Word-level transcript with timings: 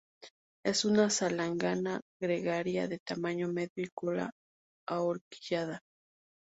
Es 0.65 0.83
una 0.83 1.11
salangana 1.11 2.01
gregaria 2.19 2.87
de 2.87 2.97
tamaño 2.97 3.49
medio 3.49 3.69
y 3.85 3.89
cola 3.93 4.31
ahorquillada. 4.89 5.79